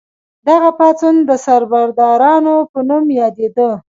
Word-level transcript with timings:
دغه 0.47 0.69
پاڅون 0.77 1.15
د 1.29 1.31
سربدارانو 1.45 2.55
په 2.71 2.79
نوم 2.87 3.05
یادیده. 3.19 3.69